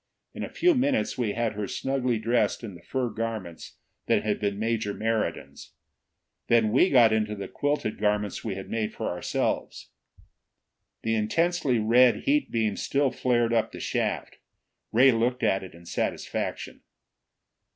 [0.33, 3.77] In a few minutes we had her snugly dressed in the fur garments
[4.07, 5.73] that had been Major Meriden's.
[6.47, 9.91] Then we got into the quilted garments we had made for ourselves.
[11.03, 14.39] The intensely red heat beam still flared up the shaft.
[14.91, 16.81] Ray looked at it in satisfaction.